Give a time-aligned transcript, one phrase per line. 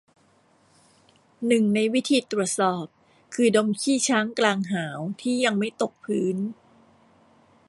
[1.47, 2.85] หนึ่งในวิธีตรวจสอบ
[3.35, 6.37] คือดมขี้ช้างกลางหาว ที่ยังไม่ตกพื้น